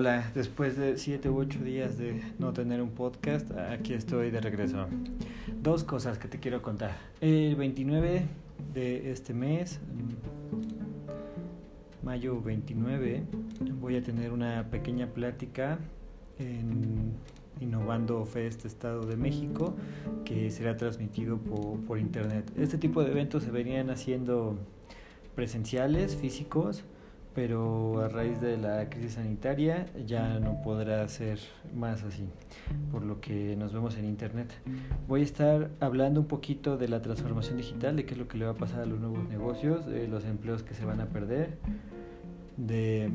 [0.00, 0.32] hola.
[0.34, 4.86] Después de 7 u 8 días de no tener un podcast, aquí estoy de regreso.
[5.62, 6.96] Dos cosas que te quiero contar.
[7.20, 8.22] El 29
[8.72, 9.78] de este mes,
[12.02, 13.24] mayo 29,
[13.78, 15.78] voy a tener una pequeña plática
[16.38, 17.12] en
[17.60, 19.74] Innovando Fest Estado de México
[20.24, 22.50] que será transmitido por, por internet.
[22.56, 24.56] Este tipo de eventos se venían haciendo
[25.34, 26.84] presenciales, físicos
[27.34, 31.38] pero a raíz de la crisis sanitaria ya no podrá ser
[31.74, 32.28] más así,
[32.90, 34.52] por lo que nos vemos en internet.
[35.06, 38.38] Voy a estar hablando un poquito de la transformación digital, de qué es lo que
[38.38, 41.06] le va a pasar a los nuevos negocios, de los empleos que se van a
[41.06, 41.58] perder,
[42.56, 43.10] de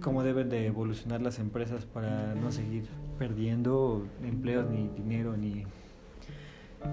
[0.00, 2.84] cómo deben de evolucionar las empresas para no seguir
[3.18, 5.64] perdiendo empleos ni dinero ni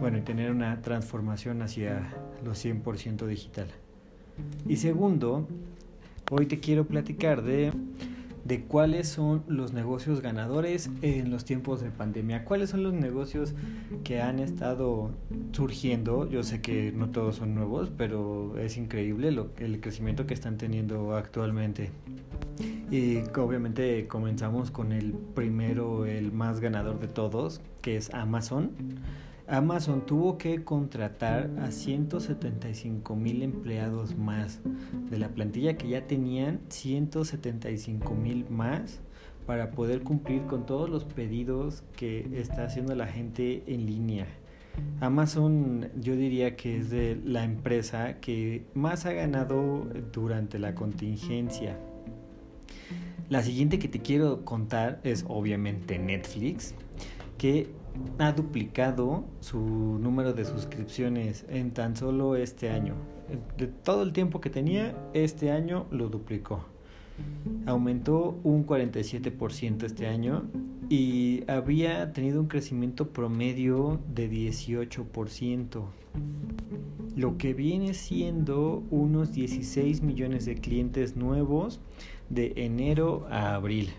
[0.02, 2.14] bueno, y tener una transformación hacia
[2.44, 3.68] los 100% digital.
[4.68, 5.48] Y segundo,
[6.30, 7.72] Hoy te quiero platicar de,
[8.44, 12.44] de cuáles son los negocios ganadores en los tiempos de pandemia.
[12.44, 13.54] ¿Cuáles son los negocios
[14.04, 15.12] que han estado
[15.54, 16.30] surgiendo?
[16.30, 20.58] Yo sé que no todos son nuevos, pero es increíble lo, el crecimiento que están
[20.58, 21.92] teniendo actualmente.
[22.92, 28.72] Y obviamente comenzamos con el primero, el más ganador de todos, que es Amazon.
[29.48, 34.60] Amazon tuvo que contratar a 175 mil empleados más
[35.10, 39.00] de la plantilla que ya tenían 175 mil más
[39.46, 44.28] para poder cumplir con todos los pedidos que está haciendo la gente en línea.
[45.00, 51.78] Amazon yo diría que es de la empresa que más ha ganado durante la contingencia.
[53.30, 56.76] La siguiente que te quiero contar es obviamente Netflix,
[57.38, 57.70] que
[58.20, 62.96] ha duplicado su número de suscripciones en tan solo este año.
[63.58, 66.66] De todo el tiempo que tenía, este año lo duplicó.
[67.66, 70.44] Aumentó un 47% este año
[70.90, 75.84] y había tenido un crecimiento promedio de 18%,
[77.16, 81.82] lo que viene siendo unos 16 millones de clientes nuevos
[82.30, 83.90] de enero a abril.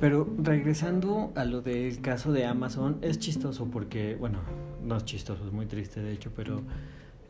[0.00, 4.40] Pero regresando a lo del caso de Amazon, es chistoso porque, bueno,
[4.84, 6.62] no es chistoso, es muy triste de hecho, pero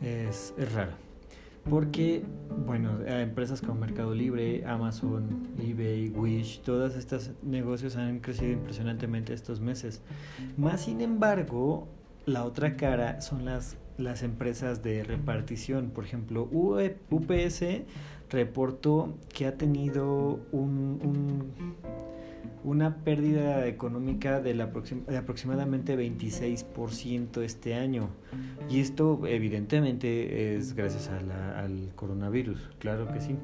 [0.03, 0.93] es, raro.
[1.69, 2.23] Porque,
[2.67, 9.61] bueno, empresas como Mercado Libre, Amazon, eBay, Wish, todos estos negocios han crecido impresionantemente estos
[9.61, 10.03] meses.
[10.59, 11.89] Más sin embargo,
[12.27, 15.89] la otra cara son las, las empresas de repartición.
[15.89, 17.65] Por ejemplo, UPS
[18.29, 20.99] reportó que ha tenido un
[22.63, 28.11] una pérdida económica de, la de aproximadamente 26% este año.
[28.69, 33.37] Y esto evidentemente es gracias al coronavirus, claro que sí.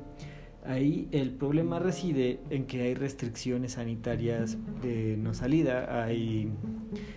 [0.67, 6.51] Ahí el problema reside en que hay restricciones sanitarias de no salida, hay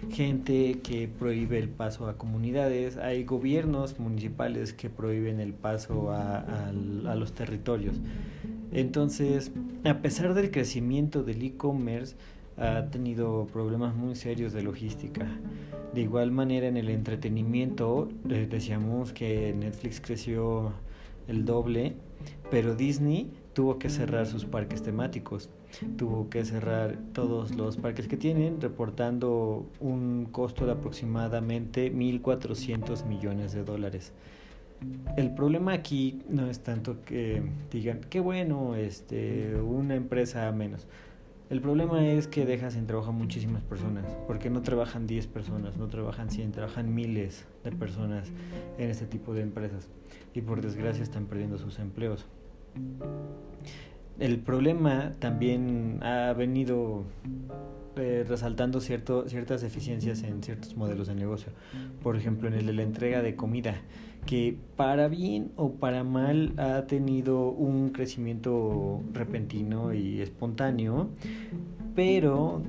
[0.10, 6.40] gente que prohíbe el paso a comunidades, hay gobiernos municipales que prohíben el paso a,
[6.40, 8.00] a los territorios.
[8.73, 9.51] Entonces,
[9.85, 12.16] a pesar del crecimiento del e-commerce,
[12.57, 15.28] ha tenido problemas muy serios de logística.
[15.94, 20.73] De igual manera en el entretenimiento, decíamos que Netflix creció
[21.28, 21.94] el doble,
[22.50, 25.50] pero Disney tuvo que cerrar sus parques temáticos,
[25.97, 33.53] tuvo que cerrar todos los parques que tienen, reportando un costo de aproximadamente 1.400 millones
[33.53, 34.13] de dólares.
[35.16, 40.88] El problema aquí no es tanto que digan, qué bueno, este, una empresa menos.
[41.50, 45.78] El problema es que deja sin trabajo a muchísimas personas, porque no trabajan 10 personas,
[45.78, 48.32] no trabajan 100, trabajan miles de personas
[48.80, 49.88] en este tipo de empresas
[50.34, 52.26] y por desgracia están perdiendo sus empleos.
[54.20, 57.04] El problema también ha venido
[57.96, 61.52] eh, resaltando cierto, ciertas deficiencias en ciertos modelos de negocio.
[62.02, 63.81] Por ejemplo, en el de la entrega de comida,
[64.26, 71.09] que para bien o para mal ha tenido un crecimiento repentino y espontáneo,
[71.96, 72.62] pero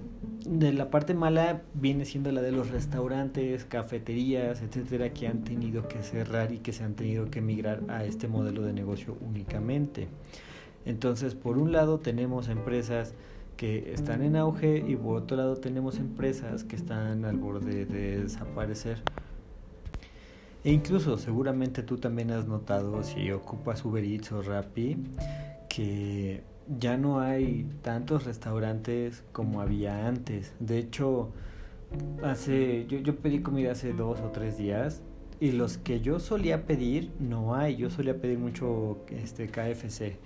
[0.46, 5.88] de la parte mala viene siendo la de los restaurantes, cafeterías, etcétera, que han tenido
[5.88, 10.08] que cerrar y que se han tenido que migrar a este modelo de negocio únicamente.
[10.84, 13.14] Entonces, por un lado tenemos empresas
[13.56, 18.22] que están en auge y por otro lado tenemos empresas que están al borde de
[18.22, 19.02] desaparecer.
[20.64, 24.96] E incluso seguramente tú también has notado si ocupas Uber Eats o Rappi
[25.68, 26.42] que
[26.78, 30.54] ya no hay tantos restaurantes como había antes.
[30.60, 31.30] De hecho,
[32.22, 35.02] hace yo, yo pedí comida hace dos o tres días
[35.40, 37.76] y los que yo solía pedir no hay.
[37.76, 40.16] Yo solía pedir mucho este KFC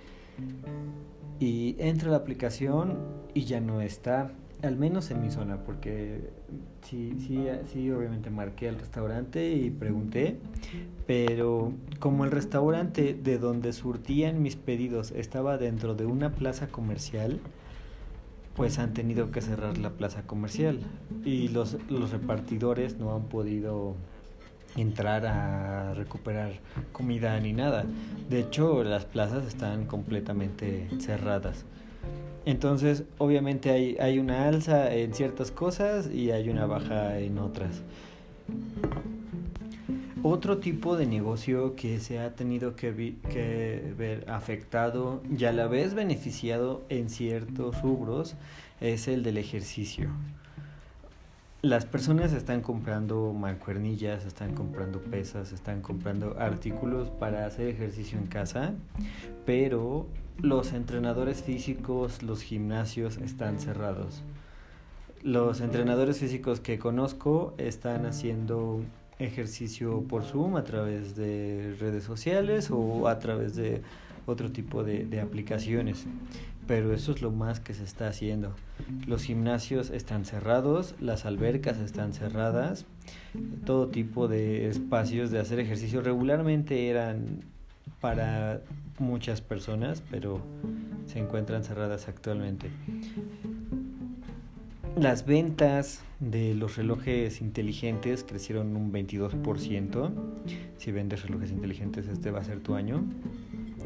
[1.39, 2.97] Y entro a la aplicación
[3.33, 4.31] y ya no está,
[4.61, 6.31] al menos en mi zona, porque
[6.81, 10.37] sí, sí, sí, obviamente marqué al restaurante y pregunté,
[11.07, 17.39] pero como el restaurante de donde surtían mis pedidos estaba dentro de una plaza comercial,
[18.55, 20.81] pues han tenido que cerrar la plaza comercial.
[21.23, 23.95] Y los, los repartidores no han podido
[24.75, 26.53] entrar a recuperar
[26.91, 27.85] comida ni nada.
[28.29, 31.65] De hecho, las plazas están completamente cerradas.
[32.45, 37.81] Entonces, obviamente hay, hay una alza en ciertas cosas y hay una baja en otras.
[40.21, 45.67] Otro tipo de negocio que se ha tenido que, que, ver afectado y a la
[45.67, 48.35] vez beneficiado en ciertos rubros
[48.81, 50.09] es el del ejercicio.
[51.61, 58.27] Las personas están comprando mancuernillas, están comprando pesas, están comprando artículos para hacer ejercicio en
[58.27, 58.75] casa,
[59.45, 60.07] pero
[60.37, 64.21] los entrenadores físicos, los gimnasios están cerrados.
[65.21, 68.79] Los entrenadores físicos que conozco están haciendo
[69.19, 73.81] ejercicio por Zoom a través de redes sociales o a través de
[74.31, 76.05] otro tipo de, aplicaciones
[76.67, 78.53] pero eso es lo más que se está haciendo.
[79.07, 82.85] Los gimnasios están cerrados, las albercas están cerradas,
[83.65, 87.43] todo tipo de espacios de hacer ejercicio regularmente eran
[88.01, 88.61] para
[88.99, 90.43] muchas personas, pero
[91.07, 92.69] se encuentran cerradas actualmente.
[94.95, 100.11] Las ventas de los relojes inteligentes crecieron un 22%.
[100.77, 103.03] Si vendes relojes inteligentes, este va a ser tu año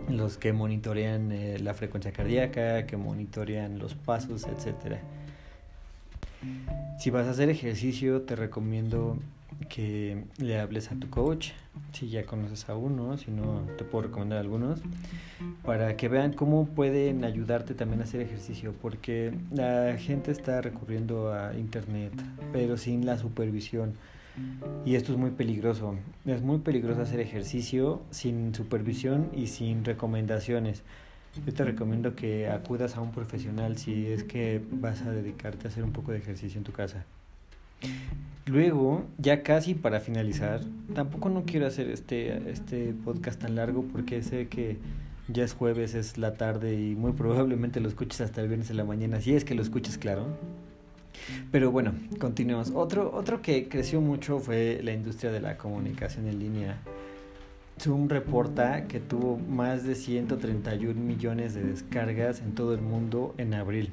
[0.10, 4.98] los que monitorean eh, la frecuencia cardíaca, que monitorean los pasos, etc.
[7.00, 9.18] Si vas a hacer ejercicio, te recomiendo
[9.70, 11.50] que le hables a tu coach,
[11.92, 14.80] si ya conoces a uno, si no, te puedo recomendar algunos,
[15.64, 21.34] para que vean cómo pueden ayudarte también a hacer ejercicio, porque la gente está recurriendo
[21.34, 22.14] a internet,
[22.52, 23.94] pero sin la supervisión.
[24.86, 25.96] Y esto es muy peligroso.
[26.26, 30.84] Es muy peligroso hacer ejercicio sin supervisión y sin recomendaciones.
[31.46, 35.72] Yo te recomiendo que acudas a un profesional si es que vas a dedicarte a
[35.72, 37.06] hacer un poco de ejercicio en tu casa.
[38.46, 40.62] Luego, ya casi para finalizar,
[40.94, 44.78] tampoco no quiero hacer este, este podcast tan largo porque sé que
[45.28, 48.78] ya es jueves, es la tarde y muy probablemente lo escuches hasta el viernes en
[48.78, 50.28] la mañana, si es que lo escuches claro.
[51.51, 52.71] Pero bueno, continuemos.
[52.74, 56.77] Otro, otro que creció mucho fue la industria de la comunicación en línea.
[57.80, 63.54] Zoom reporta que tuvo más de 131 millones de descargas en todo el mundo en
[63.54, 63.92] abril.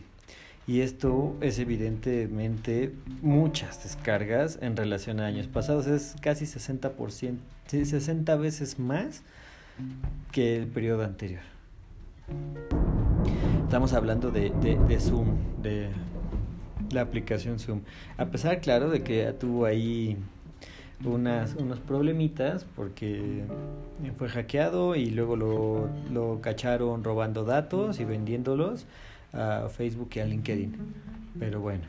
[0.66, 5.86] Y esto es evidentemente muchas descargas en relación a años pasados.
[5.86, 9.22] Es casi 60%, 60 veces más
[10.30, 11.42] que el periodo anterior.
[13.64, 15.88] Estamos hablando de, de, de Zoom, de
[16.92, 17.80] la aplicación Zoom.
[18.16, 20.16] A pesar, claro, de que tuvo ahí
[21.04, 23.44] unas, unos problemitas porque
[24.18, 28.86] fue hackeado y luego lo, lo cacharon robando datos y vendiéndolos
[29.32, 30.76] a Facebook y a LinkedIn.
[31.38, 31.82] Pero bueno.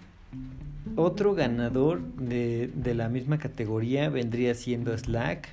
[0.95, 5.50] Otro ganador de, de la misma categoría vendría siendo Slack,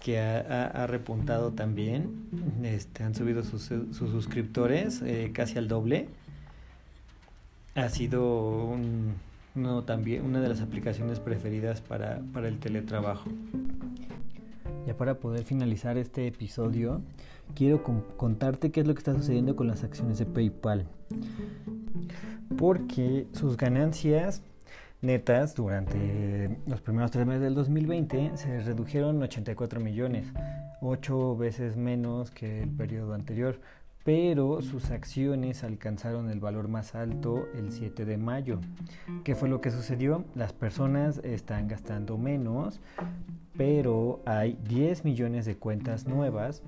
[0.00, 2.28] que ha, ha, repuntado también.
[2.62, 6.08] Este, han subido sus, sus suscriptores eh, casi al doble
[7.80, 9.14] ha sido un,
[9.86, 13.30] también una de las aplicaciones preferidas para, para el teletrabajo.
[14.86, 17.02] Ya para poder finalizar este episodio,
[17.54, 20.86] quiero contarte qué es lo que está sucediendo con las acciones de PayPal.
[22.56, 24.42] Porque sus ganancias
[25.02, 30.26] netas durante los primeros tres meses del 2020 se redujeron 84 millones,
[30.80, 33.60] ocho veces menos que el periodo anterior
[34.04, 38.60] pero sus acciones alcanzaron el valor más alto el 7 de mayo.
[39.24, 40.24] ¿Qué fue lo que sucedió?
[40.34, 42.80] Las personas están gastando menos,
[43.56, 46.62] pero hay 10 millones de cuentas nuevas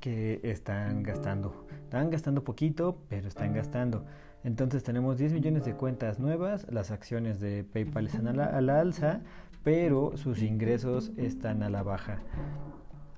[0.00, 1.66] que están gastando.
[1.84, 4.04] Están gastando poquito, pero están gastando.
[4.42, 8.60] Entonces tenemos 10 millones de cuentas nuevas, las acciones de PayPal están a la, a
[8.60, 9.20] la alza,
[9.62, 12.18] pero sus ingresos están a la baja.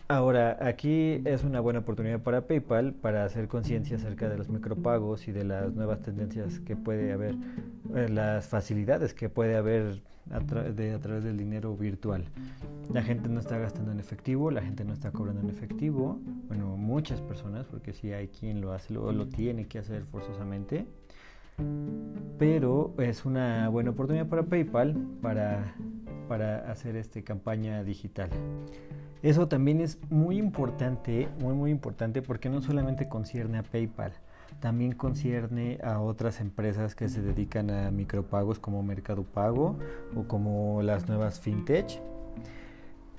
[0.07, 5.29] Ahora, aquí es una buena oportunidad para PayPal para hacer conciencia acerca de los micropagos
[5.29, 7.35] y de las nuevas tendencias que puede haber,
[7.95, 12.27] eh, las facilidades que puede haber a, de, a, través del dinero virtual.
[12.93, 16.77] La gente no está gastando en efectivo, la gente no está cobrando en efectivo, bueno,
[16.77, 20.87] muchas personas, porque si hay quien lo hace, lo, lo tiene que hacer forzosamente.
[22.39, 25.75] Pero es una buena oportunidad para PayPal para,
[26.29, 28.31] para hacer este campaña digital.
[29.23, 34.13] Eso también es muy importante, muy muy importante porque no solamente concierne a PayPal,
[34.61, 39.79] también concierne a otras empresas que se dedican a micropagos como Mercado Pago
[40.15, 42.03] o como las nuevas fintech.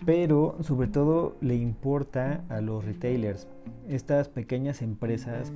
[0.06, 3.48] Pero sobre todo le importa a los retailers,
[3.88, 5.54] estas pequeñas empresas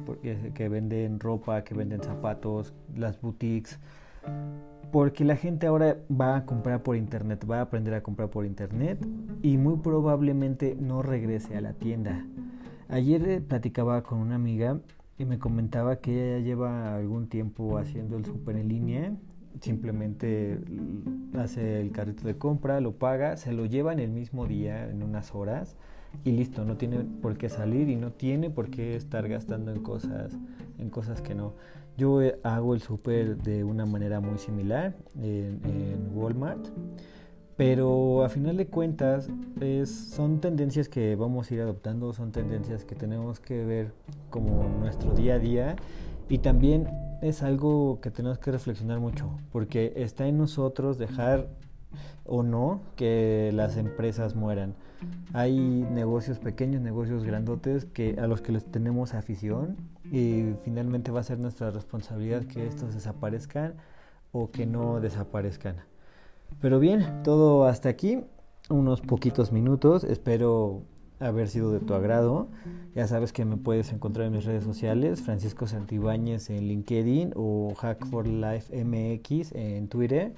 [0.53, 3.79] que venden ropa, que venden zapatos, las boutiques,
[4.91, 8.45] porque la gente ahora va a comprar por internet, va a aprender a comprar por
[8.45, 9.05] internet
[9.41, 12.25] y muy probablemente no regrese a la tienda.
[12.87, 14.79] Ayer platicaba con una amiga
[15.17, 19.13] y me comentaba que ella ya lleva algún tiempo haciendo el súper en línea.
[19.61, 20.59] Simplemente
[21.37, 25.03] hace el carrito de compra, lo paga, se lo lleva en el mismo día, en
[25.03, 25.75] unas horas,
[26.23, 29.81] y listo, no tiene por qué salir y no tiene por qué estar gastando en
[29.81, 30.37] cosas,
[30.77, 31.53] en cosas que no.
[31.97, 36.67] Yo hago el súper de una manera muy similar en, en Walmart
[37.59, 42.85] pero a final de cuentas es, son tendencias que vamos a ir adoptando, son tendencias
[42.85, 43.91] que tenemos que ver
[44.29, 45.75] como nuestro día a día
[46.29, 46.87] y también
[47.21, 51.49] es algo que tenemos que reflexionar mucho porque está en nosotros dejar
[52.25, 54.75] o no que las empresas mueran.
[55.33, 59.77] Hay negocios pequeños, negocios grandotes que a los que les tenemos afición
[60.11, 63.75] y finalmente va a ser nuestra responsabilidad que estos desaparezcan
[64.31, 65.77] o que no desaparezcan.
[66.61, 68.23] Pero bien, todo hasta aquí,
[68.69, 70.83] unos poquitos minutos, espero
[71.19, 72.47] haber sido de tu agrado.
[72.95, 77.73] Ya sabes que me puedes encontrar en mis redes sociales, Francisco Santibáñez en LinkedIn o
[77.75, 80.33] Hack for Life MX en Twitter.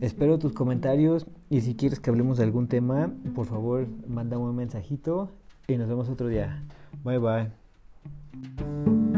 [0.00, 4.56] Espero tus comentarios y si quieres que hablemos de algún tema, por favor, mándame un
[4.56, 5.30] mensajito
[5.68, 6.62] y nos vemos otro día.
[7.04, 9.09] Bye bye.